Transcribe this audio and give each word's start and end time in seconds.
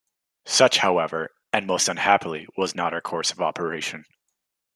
Such, 0.47 0.77
however, 0.79 1.29
and 1.53 1.67
most 1.67 1.87
unhappily, 1.87 2.47
was 2.57 2.73
not 2.73 2.91
our 2.91 3.01
course 3.01 3.29
of 3.29 3.39
operation. 3.39 4.03